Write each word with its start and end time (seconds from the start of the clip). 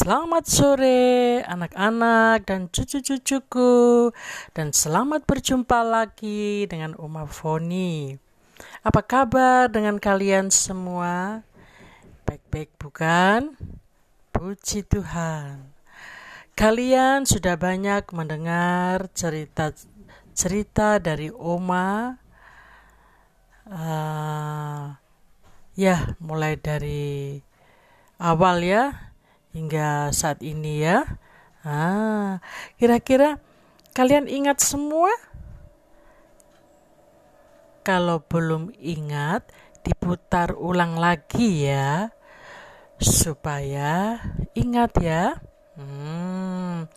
Selamat 0.00 0.48
sore 0.48 1.44
anak-anak 1.44 2.48
dan 2.48 2.72
cucu-cucuku 2.72 4.08
dan 4.56 4.72
selamat 4.72 5.28
berjumpa 5.28 5.84
lagi 5.84 6.64
dengan 6.64 6.96
Oma 6.96 7.28
Foni. 7.28 8.16
Apa 8.80 9.04
kabar 9.04 9.68
dengan 9.68 10.00
kalian 10.00 10.48
semua? 10.48 11.44
Baik-baik 12.24 12.80
bukan? 12.80 13.60
Puji 14.32 14.88
Tuhan. 14.88 15.68
Kalian 16.56 17.28
sudah 17.28 17.60
banyak 17.60 18.08
mendengar 18.16 19.04
cerita-cerita 19.12 20.96
dari 20.96 21.28
Oma. 21.28 22.16
Uh, 23.68 24.96
ya, 25.76 26.16
mulai 26.24 26.56
dari 26.56 27.44
awal 28.16 28.64
ya 28.64 29.09
hingga 29.50 30.10
saat 30.14 30.42
ini 30.42 30.82
ya. 30.82 31.06
Ah, 31.60 32.40
kira-kira 32.80 33.36
kalian 33.92 34.30
ingat 34.30 34.62
semua? 34.64 35.12
Kalau 37.80 38.22
belum 38.24 38.72
ingat, 38.76 39.48
diputar 39.80 40.54
ulang 40.56 41.00
lagi 41.00 41.68
ya. 41.68 42.12
Supaya 43.00 44.20
ingat 44.52 44.92
ya. 45.00 45.40
Hmm. 45.80 46.88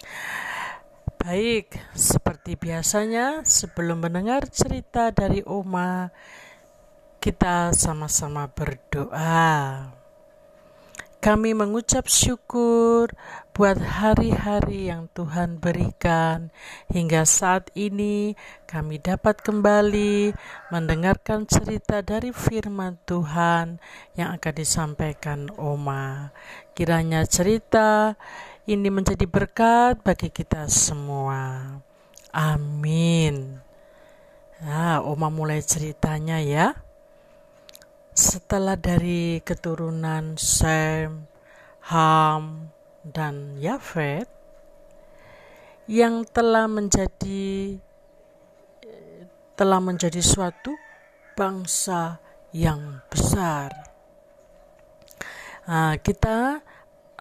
Baik, 1.24 1.80
seperti 1.96 2.60
biasanya 2.60 3.48
sebelum 3.48 4.04
mendengar 4.04 4.44
cerita 4.52 5.08
dari 5.16 5.40
Oma, 5.48 6.12
kita 7.24 7.72
sama-sama 7.72 8.52
berdoa. 8.52 10.02
Kami 11.23 11.55
mengucap 11.55 12.12
syukur 12.12 13.08
buat 13.55 13.80
hari-hari 13.80 14.91
yang 14.91 15.08
Tuhan 15.16 15.55
berikan 15.55 16.52
hingga 16.91 17.24
saat 17.24 17.71
ini 17.79 18.35
kami 18.68 18.99
dapat 18.99 19.40
kembali 19.40 20.35
mendengarkan 20.68 21.48
cerita 21.48 22.04
dari 22.04 22.35
firman 22.35 22.99
Tuhan 23.07 23.79
yang 24.20 24.35
akan 24.35 24.51
disampaikan 24.51 25.48
Oma. 25.55 26.35
Kiranya 26.76 27.24
cerita 27.24 28.20
ini 28.68 28.91
menjadi 28.91 29.24
berkat 29.24 30.04
bagi 30.04 30.27
kita 30.27 30.68
semua. 30.68 31.79
Amin. 32.35 33.63
Nah, 34.60 34.99
Oma 34.99 35.32
mulai 35.32 35.63
ceritanya 35.63 36.44
ya 36.44 36.76
setelah 38.14 38.78
dari 38.78 39.42
keturunan 39.42 40.38
Sem, 40.38 41.26
Ham, 41.90 42.70
dan 43.02 43.58
Yafet 43.58 44.30
yang 45.90 46.24
telah 46.24 46.70
menjadi 46.70 47.76
telah 49.54 49.78
menjadi 49.78 50.22
suatu 50.22 50.74
bangsa 51.38 52.18
yang 52.54 53.02
besar. 53.10 53.74
Nah, 55.70 55.98
kita 56.02 56.62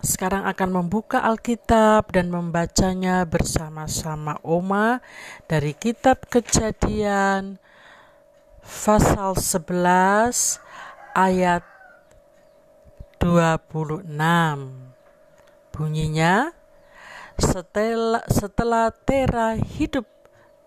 sekarang 0.03 0.49
akan 0.51 0.83
membuka 0.83 1.23
Alkitab 1.23 2.11
dan 2.11 2.33
membacanya 2.33 3.23
bersama-sama 3.23 4.41
Oma 4.43 4.99
dari 5.47 5.79
kitab 5.79 6.27
Kejadian 6.27 7.63
pasal 8.67 9.39
11 9.39 10.72
ayat 11.13 11.63
26. 13.21 14.09
Bunyinya, 15.73 16.53
setelah, 17.41 18.25
setelah 18.29 18.93
Tera 18.93 19.57
hidup 19.57 20.05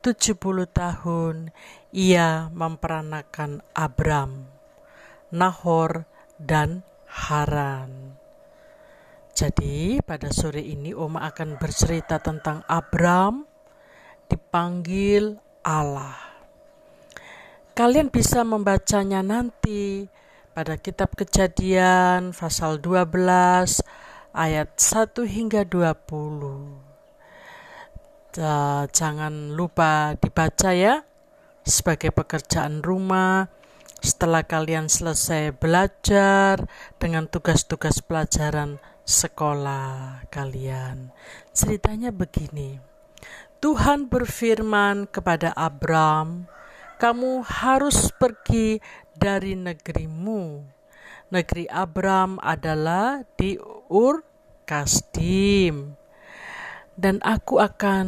70 0.01 0.65
tahun, 0.69 1.49
ia 1.93 2.49
memperanakan 2.53 3.61
Abram, 3.73 4.49
Nahor, 5.29 6.09
dan 6.41 6.81
Haran. 7.09 8.19
Jadi 9.35 9.99
pada 9.99 10.31
sore 10.31 10.63
ini 10.63 10.95
Oma 10.95 11.27
akan 11.27 11.59
bercerita 11.59 12.23
tentang 12.23 12.63
Abram 12.71 13.43
dipanggil 14.31 15.35
Allah. 15.59 16.15
Kalian 17.75 18.07
bisa 18.07 18.47
membacanya 18.47 19.19
nanti 19.19 20.07
pada 20.55 20.79
kitab 20.79 21.11
Kejadian 21.19 22.31
pasal 22.31 22.79
12 22.79 23.11
ayat 24.31 24.71
1 24.79 25.27
hingga 25.27 25.67
20. 25.67 28.39
Jangan 28.87 29.51
lupa 29.51 30.15
dibaca 30.15 30.71
ya 30.71 31.03
sebagai 31.67 32.15
pekerjaan 32.15 32.79
rumah 32.79 33.51
setelah 33.99 34.47
kalian 34.47 34.87
selesai 34.87 35.51
belajar 35.51 36.63
dengan 37.03 37.27
tugas-tugas 37.27 37.99
pelajaran 37.99 38.79
sekolah 39.03 40.23
kalian. 40.31 41.11
Ceritanya 41.51 42.15
begini. 42.15 42.79
Tuhan 43.59 44.07
berfirman 44.07 45.11
kepada 45.11 45.51
Abram, 45.51 46.47
"Kamu 46.95 47.43
harus 47.43 48.07
pergi 48.15 48.79
dari 49.15 49.57
negerimu. 49.57 50.61
Negeri 51.33 51.65
Abram 51.71 52.37
adalah 52.43 53.25
di 53.33 53.57
Ur 53.89 54.21
Kasdim. 54.67 55.97
Dan 56.95 57.19
aku 57.25 57.59
akan 57.59 58.07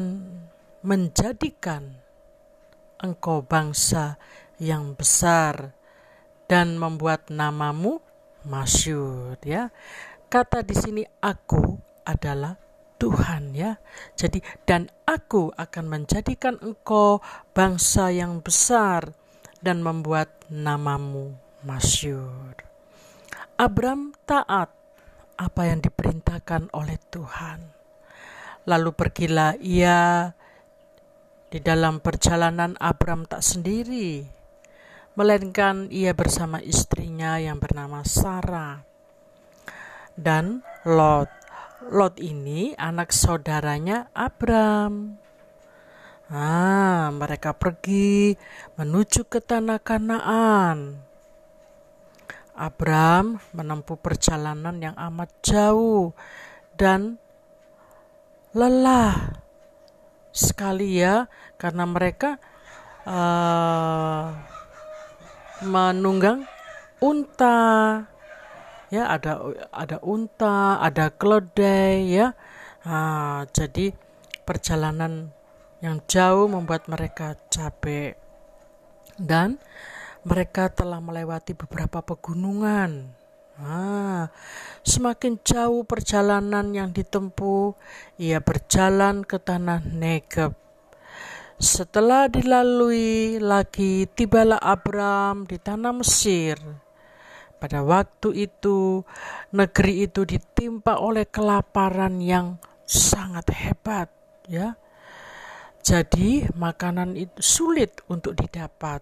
menjadikan 0.85 2.00
engkau 3.03 3.44
bangsa 3.44 4.16
yang 4.57 4.95
besar 4.95 5.75
dan 6.47 6.79
membuat 6.79 7.28
namamu 7.28 8.00
masyur 8.47 9.35
ya. 9.44 9.69
Kata 10.31 10.63
di 10.63 10.75
sini 10.75 11.03
aku 11.19 11.75
adalah 12.07 12.56
Tuhan 12.97 13.53
ya. 13.53 13.78
Jadi 14.18 14.41
dan 14.66 14.89
aku 15.06 15.53
akan 15.53 15.85
menjadikan 15.85 16.57
engkau 16.63 17.22
bangsa 17.53 18.09
yang 18.09 18.41
besar 18.41 19.13
dan 19.67 19.83
membuat 19.83 20.31
namamu 20.47 21.35
masyur. 21.67 22.55
Abram 23.59 24.16
taat 24.23 24.72
apa 25.35 25.61
yang 25.67 25.83
diperintahkan 25.83 26.72
oleh 26.72 26.95
Tuhan. 27.11 27.75
Lalu 28.63 28.95
pergilah 28.95 29.59
ia 29.59 30.31
di 31.51 31.59
dalam 31.59 32.00
perjalanan 32.00 32.79
Abram 32.79 33.27
tak 33.27 33.44
sendiri, 33.44 34.23
melainkan 35.19 35.91
ia 35.91 36.16
bersama 36.16 36.63
istrinya 36.63 37.35
yang 37.35 37.59
bernama 37.59 38.07
Sarah 38.07 38.88
dan 40.16 40.63
Lot. 40.88 41.27
Lot 41.91 42.23
ini 42.23 42.72
anak 42.79 43.11
saudaranya 43.11 44.07
Abram. 44.16 45.26
Ah, 46.27 47.07
mereka 47.15 47.55
pergi 47.55 48.35
menuju 48.75 49.31
ke 49.31 49.39
tanah 49.39 49.79
Kanaan. 49.79 50.99
Abram 52.51 53.39
menempuh 53.55 53.95
perjalanan 53.95 54.75
yang 54.81 54.97
amat 54.97 55.29
jauh 55.39 56.11
dan 56.75 57.21
lelah 58.51 59.39
sekali 60.33 60.99
ya 60.99 61.29
karena 61.61 61.85
mereka 61.85 62.41
uh, 63.05 64.33
menunggang 65.63 66.49
unta 66.97 67.57
ya 68.89 69.05
ada 69.05 69.53
ada 69.69 69.97
unta 70.01 70.81
ada 70.81 71.13
keledai 71.13 72.09
ya 72.09 72.33
uh, 72.89 73.45
jadi 73.53 73.94
perjalanan 74.50 75.37
yang 75.77 76.01
jauh 76.09 76.50
membuat 76.50 76.89
mereka 76.89 77.38
capek 77.53 78.18
dan 79.18 79.62
mereka 80.25 80.69
telah 80.74 80.97
melewati 80.97 81.53
beberapa 81.53 82.01
pegunungan. 82.01 83.13
Ah, 83.57 84.29
semakin 84.85 85.41
jauh 85.41 85.81
perjalanan 85.81 86.69
yang 86.77 86.94
ditempuh, 86.94 87.74
ia 88.21 88.38
berjalan 88.38 89.25
ke 89.25 89.41
tanah 89.41 89.81
Negeb. 89.81 90.53
Setelah 91.57 92.29
dilalui 92.29 93.41
lagi, 93.41 94.06
tibalah 94.13 94.62
Abram 94.62 95.50
di 95.50 95.57
tanah 95.57 95.89
Mesir. 95.89 96.62
Pada 97.57 97.81
waktu 97.81 98.45
itu, 98.45 99.01
negeri 99.50 100.06
itu 100.06 100.21
ditimpa 100.21 101.01
oleh 101.01 101.25
kelaparan 101.25 102.21
yang 102.21 102.62
sangat 102.85 103.50
hebat, 103.57 104.13
ya 104.45 104.77
jadi, 105.88 106.51
makanan 106.51 107.16
itu 107.16 107.39
sulit 107.39 108.04
untuk 108.12 108.36
didapat. 108.36 109.00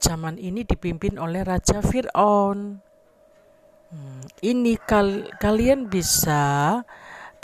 Zaman 0.00 0.40
ini 0.40 0.64
dipimpin 0.64 1.20
oleh 1.20 1.44
Raja 1.44 1.84
Fir'aun. 1.84 2.80
Hmm, 3.92 4.24
ini 4.40 4.80
kal 4.80 5.28
kalian 5.36 5.92
bisa 5.92 6.80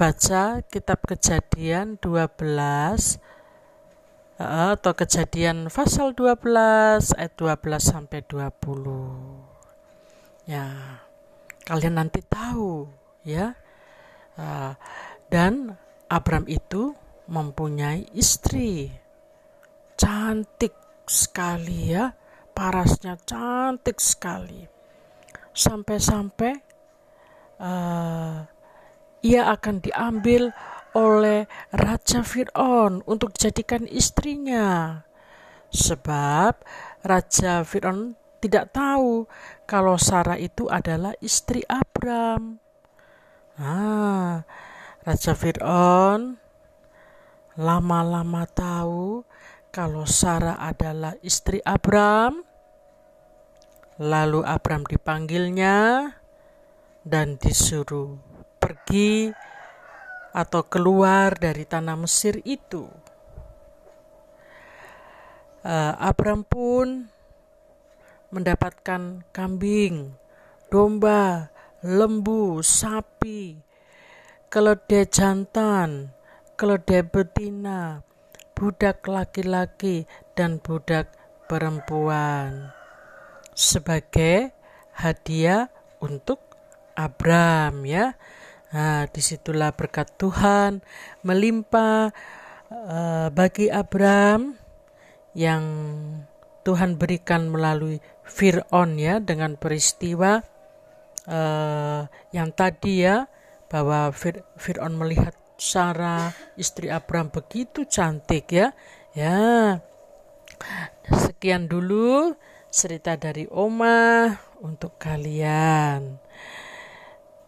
baca 0.01 0.65
kitab 0.65 1.05
Kejadian 1.05 2.01
12 2.01 3.21
atau 4.41 4.93
Kejadian 4.97 5.69
pasal 5.69 6.17
12 6.17 7.13
ayat 7.21 7.37
12 7.37 7.85
sampai 7.85 8.25
20. 8.25 10.49
Ya, 10.49 10.73
kalian 11.69 12.01
nanti 12.01 12.25
tahu 12.25 12.89
ya. 13.29 13.61
Dan 15.29 15.77
Abram 16.09 16.49
itu 16.49 16.97
mempunyai 17.27 18.07
istri 18.15 18.91
cantik 19.97 20.77
sekali 21.09 21.95
ya, 21.95 22.13
parasnya 22.53 23.17
cantik 23.25 23.99
sekali. 23.99 24.67
Sampai-sampai 25.57 26.53
uh, 27.63 28.45
ia 29.25 29.43
akan 29.51 29.77
diambil 29.81 30.53
oleh 30.97 31.49
Raja 31.73 32.21
Fir'aun 32.21 33.05
untuk 33.09 33.33
dijadikan 33.37 33.89
istrinya. 33.89 35.01
Sebab 35.73 36.63
Raja 37.05 37.65
Fir'aun 37.65 38.17
tidak 38.41 38.77
tahu 38.77 39.27
kalau 39.65 39.97
Sarah 39.97 40.39
itu 40.39 40.69
adalah 40.69 41.17
istri 41.25 41.65
Abram. 41.67 42.61
Nah, 43.57 44.45
Raja 45.03 45.33
Fir'aun 45.33 46.46
lama-lama 47.57 48.45
tahu 48.45 49.25
kalau 49.73 50.05
Sarah 50.09 50.61
adalah 50.61 51.17
istri 51.25 51.61
Abram. 51.65 52.45
Lalu 53.97 54.45
Abram 54.45 54.85
dipanggilnya 54.85 56.09
dan 57.01 57.41
disuruh 57.41 58.21
pergi 58.61 59.33
atau 60.37 60.69
keluar 60.69 61.33
dari 61.33 61.65
tanah 61.65 61.97
Mesir 61.97 62.45
itu. 62.45 62.85
Uh, 65.65 65.97
Abram 65.97 66.45
pun 66.45 67.09
mendapatkan 68.29 69.25
kambing, 69.33 70.13
domba, 70.69 71.49
lembu, 71.81 72.61
sapi, 72.61 73.57
keledai 74.53 75.09
jantan, 75.09 76.16
keledai 76.57 77.05
betina, 77.05 78.01
budak 78.57 79.05
laki-laki, 79.05 80.09
dan 80.33 80.59
budak 80.59 81.13
perempuan 81.47 82.73
sebagai 83.57 84.53
hadiah 84.97 85.69
untuk 86.01 86.41
Abram 86.97 87.85
ya. 87.85 88.17
Nah, 88.73 89.07
di 89.09 89.21
situlah 89.23 89.73
berkat 89.73 90.17
Tuhan 90.19 90.83
melimpah 91.23 92.11
uh, 92.73 93.29
bagi 93.31 93.71
Abram 93.71 94.57
yang 95.37 95.65
Tuhan 96.67 96.99
berikan 96.99 97.47
melalui 97.47 98.03
Fir'aun 98.27 98.99
ya 98.99 99.23
dengan 99.23 99.55
peristiwa 99.55 100.43
uh, 101.31 102.03
yang 102.35 102.51
tadi 102.51 103.07
ya 103.07 103.31
bahwa 103.71 104.11
Fir 104.11 104.43
Fir'aun 104.59 104.99
melihat 104.99 105.37
Sarah 105.57 106.33
istri 106.61 106.93
Abram 106.93 107.33
begitu 107.33 107.89
cantik 107.89 108.53
ya 108.53 108.77
ya 109.17 109.81
sekian 111.09 111.69
dulu 111.69 112.37
cerita 112.77 113.17
dari 113.17 113.49
Oma 113.49 114.37
untuk 114.61 115.01
kalian. 115.01 116.21